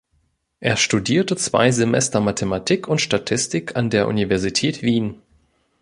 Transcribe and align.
Er 0.59 0.77
studierte 0.77 1.35
zwei 1.35 1.69
Semester 1.69 2.21
Mathematik 2.21 2.87
und 2.87 3.01
Statistik 3.01 3.75
an 3.75 3.91
der 3.91 4.07
Universität 4.07 4.81
Wien. 4.81 5.21